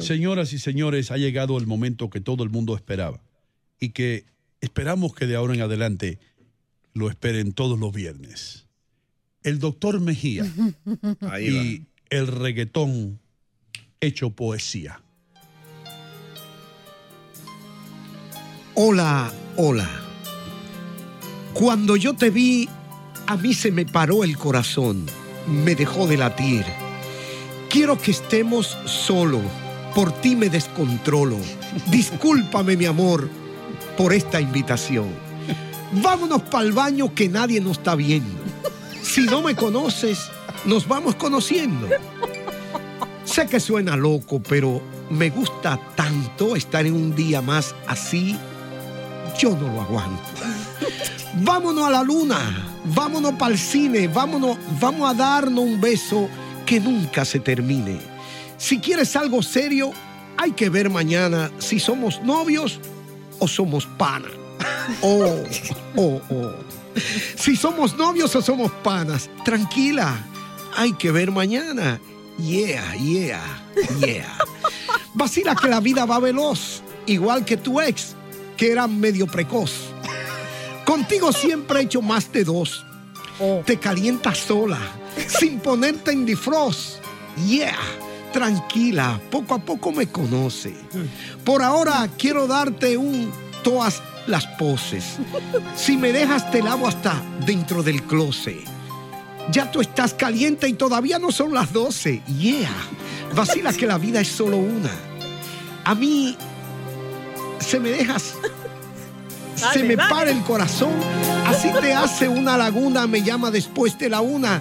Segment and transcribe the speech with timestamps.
[0.00, 3.20] Señoras y señores, ha llegado el momento que todo el mundo esperaba
[3.80, 4.24] y que
[4.60, 6.18] esperamos que de ahora en adelante
[6.94, 8.66] lo esperen todos los viernes.
[9.42, 10.44] El doctor Mejía
[11.20, 13.20] Ahí y el reggaetón
[14.00, 15.00] hecho poesía.
[18.74, 19.88] Hola, hola.
[21.54, 22.68] Cuando yo te vi,
[23.26, 25.06] a mí se me paró el corazón,
[25.48, 26.64] me dejó de latir.
[27.70, 29.40] Quiero que estemos solo,
[29.96, 31.38] por ti me descontrolo.
[31.86, 33.30] Discúlpame, mi amor,
[33.96, 35.06] por esta invitación.
[36.02, 38.38] Vámonos para el baño que nadie nos está viendo.
[39.02, 40.18] Si no me conoces,
[40.66, 41.88] nos vamos conociendo.
[43.24, 48.36] Sé que suena loco, pero me gusta tanto estar en un día más así.
[49.38, 50.22] Yo no lo aguanto.
[51.36, 56.28] Vámonos a la luna, vámonos para el cine, vámonos, vamos a darnos un beso
[56.66, 58.15] que nunca se termine.
[58.58, 59.92] Si quieres algo serio,
[60.36, 62.80] hay que ver mañana si somos novios
[63.38, 64.28] o somos pana.
[65.02, 65.42] Oh,
[65.96, 66.52] oh, oh.
[67.36, 70.16] Si somos novios o somos panas, tranquila,
[70.76, 72.00] hay que ver mañana.
[72.38, 73.42] Yeah, yeah,
[74.00, 74.38] yeah.
[75.14, 78.14] Vacila que la vida va veloz, igual que tu ex,
[78.56, 79.72] que era medio precoz.
[80.84, 82.84] Contigo siempre he hecho más de dos.
[83.64, 84.78] Te calientas sola,
[85.26, 87.02] sin ponerte en defrost.
[87.46, 87.76] Yeah,
[88.32, 90.74] tranquila, poco a poco me conoce.
[91.44, 93.30] Por ahora quiero darte un
[93.62, 95.16] todas las poses.
[95.76, 98.64] Si me dejas te lavo hasta dentro del closet.
[99.50, 102.22] Ya tú estás caliente y todavía no son las 12.
[102.38, 102.70] Yeah,
[103.34, 104.90] vacila que la vida es solo una.
[105.84, 106.36] A mí
[107.60, 108.34] se me dejas
[109.56, 110.10] se me dale.
[110.10, 110.92] para el corazón.
[111.46, 114.60] Así te hace una laguna, me llama después de la una.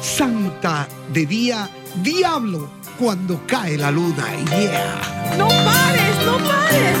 [0.00, 1.68] Santa de día,
[2.02, 4.26] diablo cuando cae la luna.
[4.46, 5.36] Yeah.
[5.38, 6.98] ¡No pares, no pares!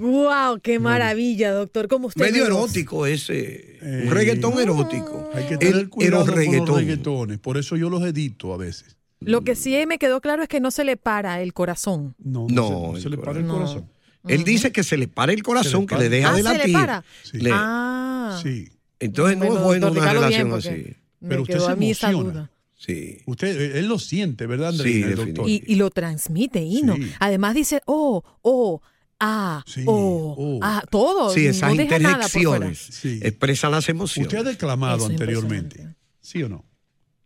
[0.00, 0.60] ¡Wow!
[0.62, 1.88] ¡Qué maravilla, doctor!
[1.88, 3.78] ¿Cómo usted Medio erótico ese.
[3.82, 5.30] Eh, un reggaetón erótico.
[5.34, 6.36] Hay que El tener cuidado con los
[6.76, 7.38] reggaetones.
[7.38, 8.96] Por eso yo los edito a veces.
[9.20, 12.14] Lo que sí me quedó claro es que no se le para el corazón.
[12.18, 13.54] No, No, no se, no se le para el No.
[13.54, 13.90] corazón.
[14.26, 16.02] Él dice que se le para el corazón, que para.
[16.04, 16.72] le deja ah, de se le latir.
[16.74, 17.04] para.
[17.22, 17.38] Sí.
[17.38, 18.40] Le- Ah.
[18.42, 18.68] Sí.
[19.00, 21.90] Entonces no Bueno, es bueno una relación bien, Me Pero usted quedó se a mí
[21.90, 22.32] esa emociona.
[22.32, 22.50] duda.
[22.76, 23.18] Sí.
[23.26, 25.48] Usted, eh, él lo siente, ¿verdad, Sí, Andreina, el doctor?
[25.48, 26.96] Y, y lo transmite, Hino.
[26.96, 27.10] Sí.
[27.18, 28.82] Además dice, oh, oh,
[29.20, 30.58] ah, Sí, oh, oh.
[30.62, 31.32] ah, todo.
[31.32, 32.66] Sí, esas no deja nada por fuera.
[32.66, 33.20] interjecciones Sí.
[33.22, 34.26] expresan las emociones.
[34.32, 35.98] Usted ha declamado Eso es anteriormente, impresionante.
[36.20, 36.64] ¿sí o no?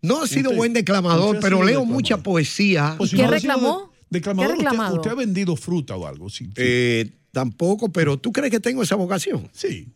[0.01, 1.95] No he sido Usted- buen declamador, usted ha pero sido leo declamador.
[1.95, 2.95] mucha poesía.
[2.99, 3.79] Pues si qué no ha sido reclamó?
[3.93, 4.97] de- declamador, ¿Qué usted- reclamado?
[4.97, 6.45] Usted, ha vendido fruta o algo, sí.
[6.45, 6.53] Sí.
[6.57, 9.49] Eh, tampoco, pero ¿tú crees que tengo esa vocación?
[9.53, 9.89] sí.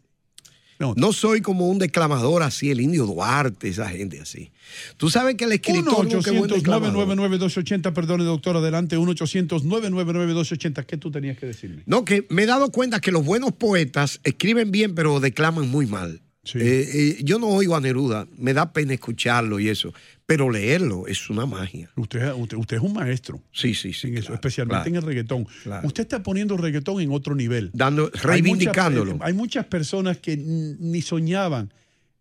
[0.83, 4.51] No, No soy como un declamador así, el indio Duarte, esa gente así.
[4.97, 6.93] Tú sabes que el escritor 1 no, que buen 800 declamador.
[6.93, 11.85] 999 280 perdone doctor, adelante, 1 800 999 280 ¿qué tú tenías que decirme?
[11.87, 15.87] No, que me he dado cuenta que los buenos poetas escriben bien, pero declaman muy
[15.87, 16.21] mal.
[16.45, 16.59] Sí.
[16.59, 19.95] Eh, eh, yo no oigo a Neruda, me da pena escucharlo y eso,
[20.27, 21.89] pero leerlo es una magia.
[21.95, 24.09] Usted, usted, usted es un maestro Sí, sí, sí.
[24.09, 24.89] en eso, especialmente claro.
[24.91, 25.47] en el reggaetón.
[25.63, 25.87] Claro.
[25.87, 27.71] Usted está poniendo el reggaetón en otro nivel.
[27.73, 29.13] Dando, Hay reivindicándolo.
[29.13, 31.73] muchas- Hay muchas personas que ni soñaban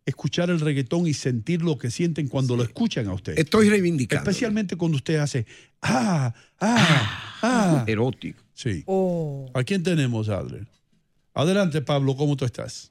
[0.06, 3.38] escuchar el reggaetón y sentir lo que sienten cuando lo escuchan a usted.
[3.40, 4.30] Estoy reivindicando.
[4.30, 5.48] Especialmente cuando usted hace,
[5.82, 7.84] ah, ah, ah.
[7.88, 8.44] Erótico.
[8.54, 8.84] Sí.
[8.86, 9.50] Oh.
[9.56, 10.68] ¿A quién tenemos, Adler?
[11.34, 12.91] Adelante, Pablo, ¿cómo tú estás?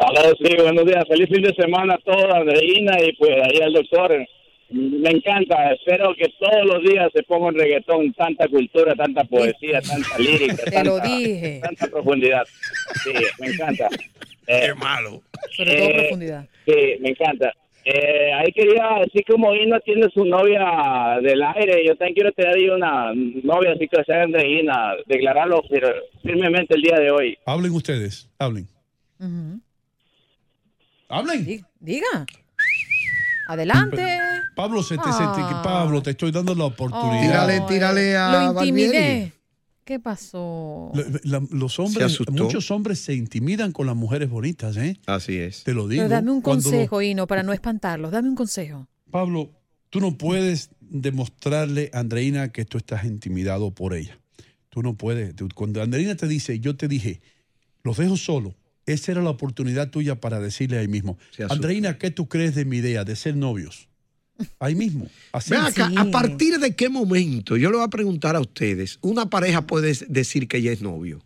[0.00, 1.04] Hola, sí, buenos días.
[1.08, 4.14] Feliz fin de semana a todos, Andreina y pues ahí al doctor.
[4.70, 5.72] Me encanta.
[5.72, 10.56] Espero que todos los días se ponga un reggaetón, tanta cultura, tanta poesía, tanta lírica,
[10.70, 11.60] Te lo tanta, dije.
[11.62, 12.42] tanta profundidad.
[13.02, 13.10] Sí,
[13.40, 13.88] me encanta.
[14.46, 15.22] Eh, malo.
[15.56, 16.46] Sobre todo Eh, profundidad.
[16.66, 17.52] sí, me encanta.
[17.84, 21.82] Eh, ahí quería decir que Moino tiene su novia del aire.
[21.86, 24.92] Yo también quiero tener ahí una novia así que sea Andreina.
[25.06, 27.38] Declararlo fir- firmemente el día de hoy.
[27.46, 28.66] Hablen ustedes, hablen.
[29.18, 29.60] Ujú.
[31.08, 31.44] Hablen.
[31.44, 32.26] Di- Diga.
[33.48, 34.06] Adelante.
[34.54, 35.62] Pablo, se te, se te- Ah.
[35.64, 37.46] Pablo, te estoy dando la oportunidad.
[37.46, 38.86] Tírale, tírale a Lo intimidé.
[38.92, 39.32] Barbieri.
[39.84, 40.92] ¿Qué pasó?
[40.94, 42.32] La- la- los Se hombres, asustó.
[42.32, 44.98] muchos hombres se intimidan con las mujeres bonitas, ¿eh?
[45.06, 45.64] Así es.
[45.64, 46.02] Te lo digo.
[46.02, 48.10] Pero dame un Cuando lo- consejo, Hino, para no espantarlos.
[48.10, 48.86] Dame un consejo.
[49.10, 49.50] Pablo,
[49.88, 54.18] tú no puedes demostrarle a Andreina que tú estás intimidado por ella.
[54.68, 55.34] Tú no puedes.
[55.34, 57.22] Tú- cuando Andreina te dice, yo te dije,
[57.82, 58.54] los dejo solo,
[58.92, 61.18] esa era la oportunidad tuya para decirle ahí mismo.
[61.48, 63.88] Andreina, ¿qué tú crees de mi idea de ser novios?
[64.60, 65.08] Ahí mismo.
[65.32, 65.50] Así.
[65.50, 65.94] Ven acá, Sí.
[65.96, 67.56] ¿a partir de qué momento?
[67.56, 68.98] Yo le voy a preguntar a ustedes.
[69.02, 71.20] Una pareja puede decir que ella es novio.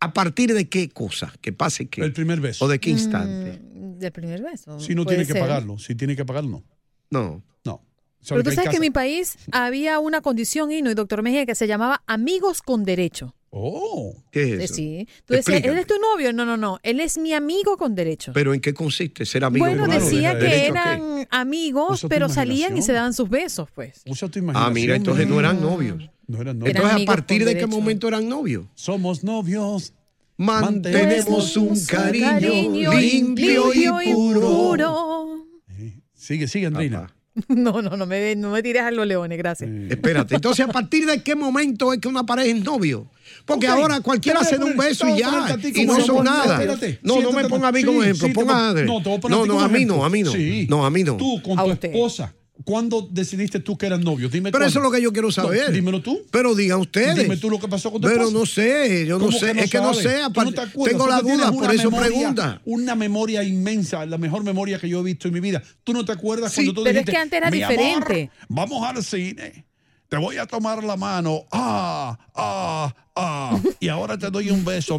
[0.00, 1.32] ¿A partir de qué cosa?
[1.40, 2.02] ¿Que pase qué?
[2.02, 2.64] El primer beso.
[2.64, 3.58] ¿O de qué instante?
[3.74, 4.78] Mm, Del primer beso.
[4.78, 5.40] Si no tiene que ser.
[5.40, 6.64] pagarlo, si tiene que pagarlo, no.
[7.10, 7.42] No.
[7.64, 7.82] No.
[8.28, 11.54] Pero tú sabes que en mi país había una condición, Hino y doctor Mejía, que
[11.54, 13.34] se llamaba amigos con derecho.
[13.60, 14.74] Oh, ¿Qué es Eh, eso?
[14.74, 15.08] Sí.
[15.24, 15.72] Tú decías, Explícame.
[15.74, 16.32] ¿él es tu novio?
[16.32, 16.78] No, no, no.
[16.82, 18.32] Él es mi amigo con derecho.
[18.32, 19.66] ¿Pero en qué consiste ser amigo?
[19.66, 24.02] bueno, decía que eran amigos, pero salían y se daban sus besos, pues.
[24.06, 24.70] usa tu imaginación.
[24.70, 26.08] Ah, mira, entonces no eran novios.
[26.26, 26.76] No eran novios.
[26.76, 27.68] Entonces, ¿a partir de qué derecho.
[27.68, 28.66] momento eran novios?
[28.74, 29.92] Somos novios.
[30.36, 33.72] Mantenemos un cariño, Cariño limpio,
[34.02, 35.44] y puro.
[35.78, 37.00] Eh, Sigue, sigue, Andreina.
[37.02, 37.14] Papá.
[37.48, 39.70] No, no, no me, no me tires a los leones, gracias.
[39.88, 43.08] Espérate, entonces ¿a partir de qué momento es que una pareja es novio?
[43.44, 46.54] Porque ahora cualquiera da un beso y ya, y no son nada.
[46.54, 48.72] Espérate, No, no me ponga a mí como sí, ejemplo, sí, ponga a.
[48.74, 50.32] No, te voy a poner No, no, a mí no, a mí no.
[50.32, 50.66] Sí.
[50.68, 51.16] No, a mí no.
[51.16, 51.90] Tú con A tu usted.
[51.90, 52.34] esposa,
[52.64, 54.30] ¿cuándo decidiste tú que eran novios?
[54.32, 55.66] Dime Pero eso es lo que yo quiero saber.
[55.68, 56.20] No, dímelo tú.
[56.30, 57.16] Pero digan ustedes.
[57.16, 58.38] Dime tú lo que pasó con tu Pero esposa.
[58.38, 60.60] no sé, yo no ¿Cómo sé, que es que no sé, ¿Tú aparte- no te
[60.62, 60.92] acuerdas?
[60.98, 62.62] tengo la duda, por una eso memoria- pregunta.
[62.64, 65.62] Una memoria inmensa, la mejor memoria que yo he visto en mi vida.
[65.84, 68.30] ¿Tú no te acuerdas Sí, cuando tú pero es que antes era "Mi diferente"?
[68.48, 69.64] amor, vamos al cine,
[70.08, 74.98] te voy a tomar la mano, ah, ah, ah, y ahora te doy un beso.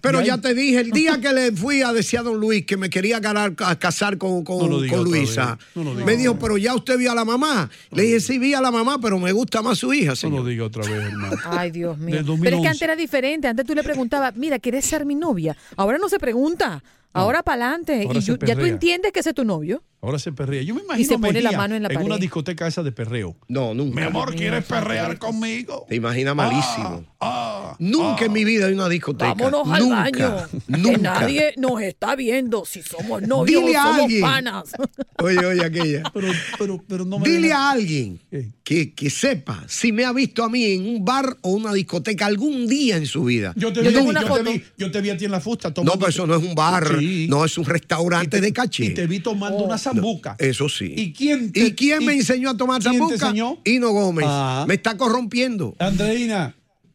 [0.00, 2.38] Pero Y ahí- ya te dije, el día que le fui a decir a don
[2.38, 6.56] Luis que me quería ganar, a casar con, con, No Luisa, no me dijo, pero
[6.58, 7.68] ya usted vio a la mamá.
[7.90, 10.44] Le dije, sí, vi a la mamá, pero me gusta más su hija, No lo
[10.44, 11.36] diga otra vez, hermano.
[11.44, 12.10] Ay, Dios mío.
[12.16, 12.62] Pero es 2011.
[12.62, 13.48] que antes era diferente.
[13.48, 15.56] Antes tú le preguntabas, mira, ¿quieres ser mi novia?
[15.76, 16.82] Ahora no se pregunta.
[17.12, 18.06] Ahora para adelante.
[18.12, 19.82] Y se yo- ya tú entiendes que ese es tu novio.
[20.02, 20.60] Ahora se perrea.
[20.62, 22.20] Yo me imagino se a pone la Mejía mano en la una pared.
[22.20, 23.34] discoteca esa de perreo.
[23.48, 23.98] No, nunca.
[23.98, 25.86] Mi amor, ¿quieres perrear conmigo?
[25.88, 27.04] Te imaginas malísimo.
[27.18, 28.24] Ah, ah, Nunca ah.
[28.26, 29.34] en mi vida hay una discoteca.
[29.34, 30.82] Vámonos al nunca, baño.
[30.84, 34.20] Que nadie nos está viendo si somos novios Dile o a somos alguien.
[34.22, 34.72] panas.
[35.18, 36.02] Oye, oye, aquella.
[36.12, 38.20] Pero, pero, pero no me Dile a alguien
[38.62, 42.26] que, que sepa si me ha visto a mí en un bar o una discoteca
[42.26, 43.54] algún día en su vida.
[43.56, 45.40] Yo te, Yo vi, yo, una te vi, yo te vi a ti en la
[45.40, 47.26] fusta no, pero eso no es un bar, Sí.
[47.28, 48.86] no es un restaurante de caché.
[48.86, 50.36] Y te vi tomando una zambuca.
[50.38, 50.92] Eso sí.
[50.96, 53.14] ¿Y quién, te- ¿Y quién me y- enseñó a tomar zambuca?
[53.14, 53.58] enseñó?
[53.64, 54.26] Hino Gómez.
[54.28, 54.64] Ah.
[54.68, 55.74] Me está corrompiendo.
[55.78, 56.54] Andreina,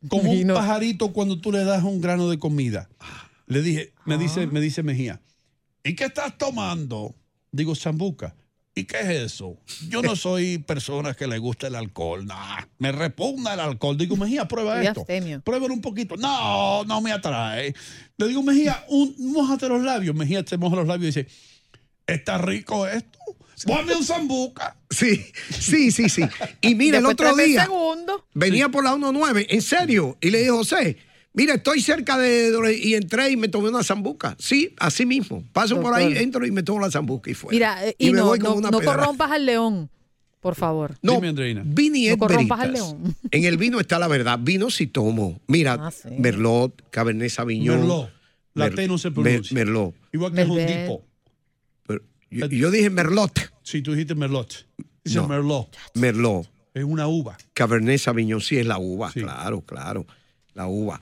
[0.10, 2.90] como un no- pajarito cuando tú le das un grano de comida.
[3.48, 4.18] Le dije, me Ah.
[4.18, 5.22] dice, me dice Mejía,
[5.84, 7.16] ¿y qué estás tomando?
[7.52, 8.36] Digo, zambuca.
[8.74, 9.58] ¿Y qué es eso?
[9.90, 12.26] Yo no soy persona que le gusta el alcohol.
[12.26, 13.98] Nah, me repugna el alcohol.
[13.98, 15.06] Digo, Mejía, prueba esto.
[15.44, 16.16] Pruébalo un poquito.
[16.16, 17.76] No, no me atrae.
[18.18, 20.16] Le digo, Mejía, un, mójate los labios.
[20.16, 21.34] Mejía se moja los labios y dice,
[22.08, 23.20] ¿está rico esto?
[23.66, 24.78] Ponme un zambuca.
[25.02, 25.26] Sí,
[25.60, 26.24] sí, sí, sí.
[26.62, 28.26] Y mira, el otro día segundo.
[28.34, 30.98] venía por la 19, en serio, y le dije, José,
[31.34, 32.80] mira, estoy cerca de...
[32.82, 34.36] Y entré y me tomé una zambuca.
[34.40, 35.44] Sí, así mismo.
[35.54, 37.54] Paso por ahí, entro y me tomo la zambuca y fuera.
[37.56, 39.90] Mira, eh, y, y, me no, voy no, no corrompas al león,
[40.40, 40.96] por favor.
[41.02, 41.64] No, Dime, Andreina.
[41.66, 42.92] Vini No es corrompas al veritas.
[42.94, 43.16] león.
[43.32, 44.38] En el vino está la verdad.
[44.42, 45.40] Vino sí tomo.
[45.48, 46.10] Mira, Ah, sí.
[46.18, 47.80] Merlot, Cabernet Sauvignon.
[47.80, 48.10] Merlot.
[48.54, 49.56] La Mer- T no se Mer- pronuncia.
[49.56, 49.96] Merlot.
[50.12, 50.82] Igual que es un Mervet.
[50.84, 51.06] tipo.
[51.88, 53.32] Pero yo, yo dije Merlot.
[53.64, 54.68] Si tú dijiste Merlot.
[55.04, 55.28] Dice No.
[55.28, 55.76] Merlot.
[55.96, 56.48] Merlot.
[56.74, 57.38] Es una uva.
[57.54, 59.22] Cabernet Sauvignon sí es la uva, Sí.
[59.22, 60.06] claro, claro.
[60.54, 61.02] La uva.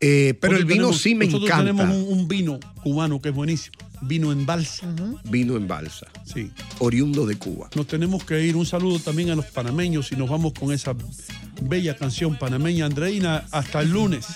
[0.00, 1.72] Eh, pero el vino tenemos- sí me nosotros encanta.
[1.72, 3.76] tenemos un, un vino cubano que es buenísimo.
[4.02, 4.86] Vino en balsa.
[5.24, 6.52] Vino en balsa, Sí.
[6.78, 7.68] oriundo de Cuba.
[7.74, 8.54] Nos tenemos que ir.
[8.54, 10.94] Un saludo también a los panameños y nos vamos con esa
[11.62, 12.86] bella canción panameña.
[12.86, 14.26] Andreina, hasta el lunes,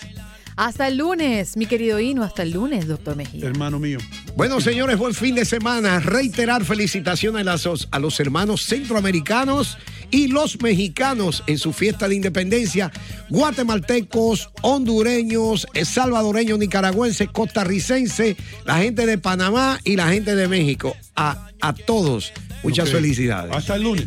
[0.57, 3.47] Hasta el lunes, mi querido Hino, hasta el lunes, doctor Mejía.
[3.47, 3.99] hermano mío.
[4.37, 6.01] Bueno, señores, buen fin de semana.
[6.01, 9.79] Reiterar felicitaciones a los, a los hermanos centroamericanos
[10.11, 12.93] y los mexicanos en su fiesta de independencia,
[13.31, 20.95] guatemaltecos, hondureños, salvadoreños, nicaragüenses, costarricenses, la gente de Panamá y la gente de México.
[21.17, 22.33] A, a todos,
[22.63, 23.55] muchas felicidades.
[23.55, 24.07] Hasta el lunes.